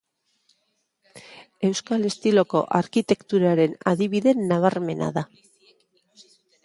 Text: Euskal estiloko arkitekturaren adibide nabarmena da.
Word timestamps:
Euskal 1.69 2.07
estiloko 2.09 2.61
arkitekturaren 2.79 3.77
adibide 3.93 4.35
nabarmena 4.45 5.11
da. 5.19 5.25